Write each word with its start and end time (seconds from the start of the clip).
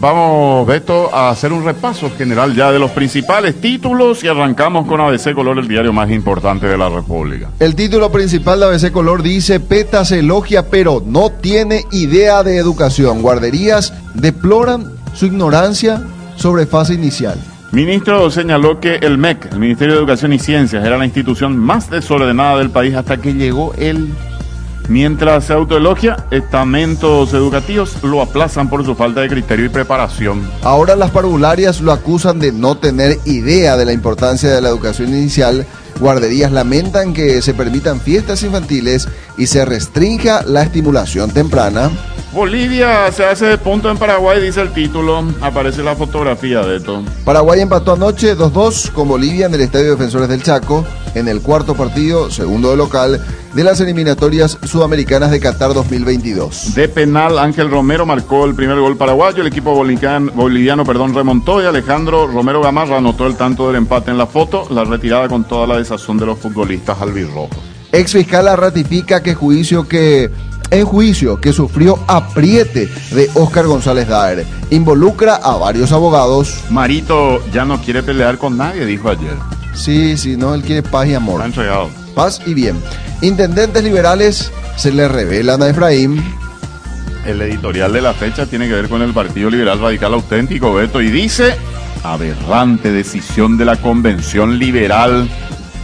Vamos, 0.00 0.64
Beto, 0.66 1.12
a 1.12 1.30
hacer 1.30 1.52
un 1.52 1.64
repaso 1.64 2.10
general 2.16 2.54
ya 2.54 2.70
de 2.70 2.78
los 2.78 2.92
principales 2.92 3.60
títulos 3.60 4.22
y 4.22 4.28
arrancamos 4.28 4.86
con 4.86 5.00
ABC 5.00 5.34
Color, 5.34 5.58
el 5.58 5.66
diario 5.66 5.92
más 5.92 6.08
importante 6.10 6.68
de 6.68 6.78
la 6.78 6.88
República. 6.88 7.50
El 7.58 7.74
título 7.74 8.12
principal 8.12 8.60
de 8.60 8.66
ABC 8.66 8.92
Color 8.92 9.22
dice, 9.22 9.58
PETA 9.58 10.04
se 10.04 10.20
elogia 10.20 10.70
pero 10.70 11.02
no 11.04 11.30
tiene 11.30 11.84
idea 11.90 12.44
de 12.44 12.58
educación. 12.58 13.22
Guarderías 13.22 13.92
deploran 14.14 14.92
su 15.14 15.26
ignorancia 15.26 16.00
sobre 16.36 16.66
fase 16.66 16.94
inicial. 16.94 17.38
Ministro 17.72 18.30
señaló 18.30 18.80
que 18.80 18.96
el 18.96 19.18
MEC, 19.18 19.52
el 19.52 19.58
Ministerio 19.58 19.94
de 19.94 20.00
Educación 20.00 20.32
y 20.32 20.38
Ciencias, 20.38 20.86
era 20.86 20.96
la 20.96 21.04
institución 21.04 21.58
más 21.58 21.90
desordenada 21.90 22.58
del 22.58 22.70
país 22.70 22.94
hasta 22.94 23.18
que 23.18 23.34
llegó 23.34 23.74
él. 23.74 24.08
Mientras 24.88 25.44
se 25.44 25.52
autoelogia, 25.52 26.24
estamentos 26.30 27.34
educativos 27.34 28.02
lo 28.02 28.22
aplazan 28.22 28.70
por 28.70 28.86
su 28.86 28.94
falta 28.94 29.20
de 29.20 29.28
criterio 29.28 29.66
y 29.66 29.68
preparación. 29.68 30.50
Ahora 30.62 30.96
las 30.96 31.10
parvularias 31.10 31.82
lo 31.82 31.92
acusan 31.92 32.38
de 32.38 32.52
no 32.52 32.78
tener 32.78 33.18
idea 33.26 33.76
de 33.76 33.84
la 33.84 33.92
importancia 33.92 34.50
de 34.50 34.62
la 34.62 34.70
educación 34.70 35.10
inicial. 35.10 35.66
Guarderías 36.00 36.52
lamentan 36.52 37.12
que 37.12 37.42
se 37.42 37.52
permitan 37.52 38.00
fiestas 38.00 38.42
infantiles 38.42 39.08
y 39.36 39.46
se 39.46 39.66
restrinja 39.66 40.42
la 40.44 40.62
estimulación 40.62 41.32
temprana. 41.32 41.90
Bolivia 42.32 43.10
se 43.10 43.24
hace 43.24 43.46
de 43.46 43.58
punto 43.58 43.90
en 43.90 43.96
Paraguay, 43.96 44.40
dice 44.40 44.60
el 44.60 44.72
título. 44.72 45.24
Aparece 45.40 45.82
la 45.82 45.96
fotografía 45.96 46.60
de 46.60 46.76
esto. 46.76 47.02
Paraguay 47.24 47.60
empató 47.60 47.94
anoche 47.94 48.36
2-2 48.36 48.92
con 48.92 49.08
Bolivia 49.08 49.46
en 49.46 49.54
el 49.54 49.62
Estadio 49.62 49.92
Defensores 49.92 50.28
del 50.28 50.42
Chaco 50.42 50.84
en 51.14 51.26
el 51.26 51.40
cuarto 51.40 51.74
partido, 51.74 52.30
segundo 52.30 52.70
de 52.70 52.76
local, 52.76 53.20
de 53.54 53.64
las 53.64 53.80
eliminatorias 53.80 54.58
sudamericanas 54.62 55.30
de 55.30 55.40
Qatar 55.40 55.72
2022. 55.72 56.74
De 56.74 56.88
penal, 56.88 57.38
Ángel 57.38 57.70
Romero 57.70 58.04
marcó 58.04 58.44
el 58.44 58.54
primer 58.54 58.78
gol 58.78 58.98
paraguayo. 58.98 59.40
El 59.40 59.48
equipo 59.48 59.74
boliviano, 59.74 60.30
boliviano 60.34 60.84
perdón, 60.84 61.14
remontó 61.14 61.62
y 61.62 61.66
Alejandro 61.66 62.26
Romero 62.26 62.60
Gamarra 62.60 62.98
anotó 62.98 63.26
el 63.26 63.36
tanto 63.36 63.68
del 63.68 63.76
empate 63.76 64.10
en 64.10 64.18
la 64.18 64.26
foto. 64.26 64.66
La 64.70 64.84
retirada 64.84 65.28
con 65.28 65.44
toda 65.44 65.66
la 65.66 65.78
desazón 65.78 66.18
de 66.18 66.26
los 66.26 66.38
futbolistas 66.38 67.00
albirrojos. 67.00 67.56
Ex 67.90 68.12
fiscal 68.12 68.54
ratifica 68.54 69.22
que 69.22 69.34
juicio 69.34 69.88
que 69.88 70.30
en 70.70 70.84
juicio 70.84 71.40
que 71.40 71.52
sufrió 71.52 71.98
apriete 72.06 72.88
de 73.10 73.30
Oscar 73.34 73.66
González 73.66 74.08
Daer. 74.08 74.46
Involucra 74.70 75.36
a 75.36 75.56
varios 75.56 75.92
abogados. 75.92 76.64
Marito 76.70 77.44
ya 77.52 77.64
no 77.64 77.80
quiere 77.80 78.02
pelear 78.02 78.38
con 78.38 78.56
nadie, 78.56 78.86
dijo 78.86 79.08
ayer. 79.08 79.34
Sí, 79.74 80.16
sí, 80.16 80.36
no, 80.36 80.54
él 80.54 80.62
quiere 80.62 80.82
paz 80.82 81.06
y 81.08 81.14
amor. 81.14 81.36
Está 81.36 81.46
entregado. 81.46 81.90
Paz 82.14 82.40
y 82.44 82.54
bien. 82.54 82.76
Intendentes 83.22 83.82
liberales 83.82 84.50
se 84.76 84.92
le 84.92 85.08
revelan 85.08 85.62
a 85.62 85.68
Efraín. 85.68 86.22
El 87.26 87.42
editorial 87.42 87.92
de 87.92 88.00
la 88.00 88.14
fecha 88.14 88.46
tiene 88.46 88.68
que 88.68 88.74
ver 88.74 88.88
con 88.88 89.02
el 89.02 89.12
Partido 89.12 89.50
Liberal 89.50 89.80
Radical 89.80 90.14
Auténtico, 90.14 90.72
Beto, 90.72 91.02
y 91.02 91.10
dice, 91.10 91.54
aberrante 92.02 92.90
decisión 92.90 93.58
de 93.58 93.64
la 93.64 93.76
Convención 93.76 94.58
Liberal 94.58 95.28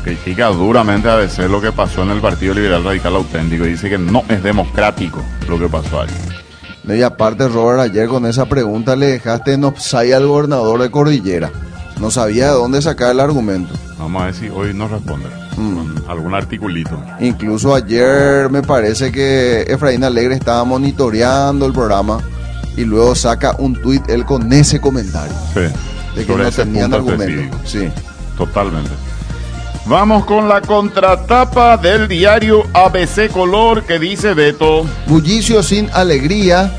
critica 0.00 0.48
duramente 0.48 1.08
a 1.08 1.16
veces 1.16 1.50
lo 1.50 1.60
que 1.60 1.72
pasó 1.72 2.02
en 2.02 2.10
el 2.10 2.20
Partido 2.20 2.54
Liberal 2.54 2.84
Radical 2.84 3.16
Auténtico 3.16 3.64
y 3.64 3.70
dice 3.70 3.88
que 3.88 3.98
no 3.98 4.22
es 4.28 4.42
democrático 4.42 5.22
lo 5.48 5.58
que 5.58 5.68
pasó 5.68 6.02
ahí. 6.02 6.96
y 6.96 7.02
aparte, 7.02 7.48
Robert, 7.48 7.80
ayer 7.80 8.08
con 8.08 8.26
esa 8.26 8.46
pregunta 8.46 8.96
le 8.96 9.06
dejaste 9.06 9.54
en 9.54 9.64
offside 9.64 10.14
al 10.14 10.26
gobernador 10.26 10.80
de 10.82 10.90
Cordillera. 10.90 11.50
No 12.00 12.10
sabía 12.10 12.46
de 12.46 12.52
dónde 12.52 12.80
sacar 12.80 13.10
el 13.10 13.20
argumento. 13.20 13.74
Vamos 13.98 14.22
a 14.22 14.24
ver 14.26 14.34
si 14.34 14.48
hoy 14.48 14.72
nos 14.72 14.90
responde 14.90 15.28
mm. 15.56 15.74
con 15.74 16.04
algún 16.08 16.34
articulito. 16.34 16.98
Incluso 17.20 17.74
ayer 17.74 18.48
me 18.50 18.62
parece 18.62 19.12
que 19.12 19.62
Efraín 19.68 20.02
Alegre 20.02 20.34
estaba 20.34 20.64
monitoreando 20.64 21.66
el 21.66 21.72
programa 21.72 22.18
y 22.76 22.84
luego 22.84 23.14
saca 23.14 23.54
un 23.58 23.74
tuit 23.80 24.08
él 24.08 24.24
con 24.24 24.50
ese 24.52 24.80
comentario. 24.80 25.34
Sí. 25.52 25.60
De 26.16 26.24
que 26.24 26.34
no 26.34 26.50
tenían 26.50 26.94
argumento. 26.94 27.58
Sí. 27.64 27.88
Totalmente. 28.38 28.90
Vamos 29.90 30.24
con 30.24 30.48
la 30.48 30.60
contratapa 30.60 31.76
del 31.76 32.06
diario 32.06 32.62
ABC 32.74 33.28
Color 33.28 33.82
que 33.82 33.98
dice 33.98 34.34
Beto. 34.34 34.86
Bullicio 35.08 35.64
sin 35.64 35.90
alegría, 35.92 36.72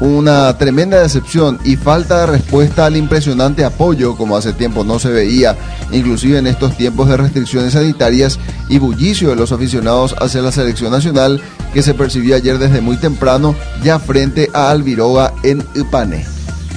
una 0.00 0.56
tremenda 0.56 0.98
decepción 0.98 1.58
y 1.62 1.76
falta 1.76 2.20
de 2.20 2.26
respuesta 2.38 2.86
al 2.86 2.96
impresionante 2.96 3.66
apoyo 3.66 4.16
como 4.16 4.34
hace 4.34 4.54
tiempo 4.54 4.82
no 4.82 4.98
se 4.98 5.10
veía, 5.10 5.54
inclusive 5.92 6.38
en 6.38 6.46
estos 6.46 6.74
tiempos 6.74 7.10
de 7.10 7.18
restricciones 7.18 7.74
sanitarias 7.74 8.40
y 8.70 8.78
bullicio 8.78 9.28
de 9.28 9.36
los 9.36 9.52
aficionados 9.52 10.16
hacia 10.18 10.40
la 10.40 10.50
selección 10.50 10.90
nacional 10.90 11.42
que 11.74 11.82
se 11.82 11.92
percibió 11.92 12.34
ayer 12.34 12.56
desde 12.56 12.80
muy 12.80 12.96
temprano 12.96 13.54
ya 13.82 13.98
frente 13.98 14.48
a 14.54 14.70
Alviroga 14.70 15.34
en 15.42 15.62
Ipané. 15.74 16.24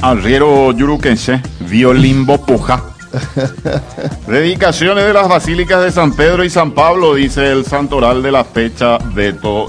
Arriero 0.00 0.70
Yuruquense, 0.70 1.42
Violimbo 1.68 2.46
Puja 2.46 2.91
Dedicaciones 4.26 5.06
de 5.06 5.12
las 5.12 5.28
basílicas 5.28 5.82
de 5.82 5.92
San 5.92 6.14
Pedro 6.14 6.44
y 6.44 6.50
San 6.50 6.72
Pablo, 6.72 7.14
dice 7.14 7.50
el 7.50 7.64
santoral 7.64 8.22
de 8.22 8.32
la 8.32 8.44
fecha 8.44 8.98
de 8.98 9.32
todo. 9.32 9.66